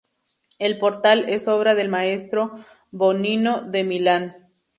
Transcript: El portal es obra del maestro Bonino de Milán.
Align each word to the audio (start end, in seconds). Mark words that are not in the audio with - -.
El 0.57 0.79
portal 0.79 1.25
es 1.29 1.47
obra 1.47 1.75
del 1.75 1.87
maestro 1.87 2.65
Bonino 2.89 3.61
de 3.61 3.83
Milán. 3.83 4.35